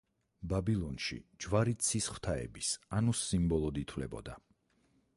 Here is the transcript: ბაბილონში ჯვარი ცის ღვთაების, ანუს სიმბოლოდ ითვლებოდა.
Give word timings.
ბაბილონში 0.53 1.17
ჯვარი 1.45 1.77
ცის 1.89 2.09
ღვთაების, 2.15 2.73
ანუს 3.01 3.25
სიმბოლოდ 3.31 3.83
ითვლებოდა. 3.87 4.43